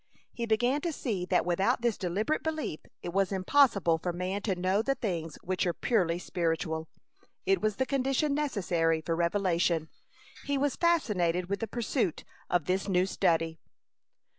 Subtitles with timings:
[0.33, 4.55] He began to see that without this deliberate belief it was impossible for man to
[4.55, 6.89] know the things which are purely spiritual.
[7.45, 9.89] It was the condition necessary for revelation.
[10.43, 13.59] He was fascinated with the pursuit of this new study.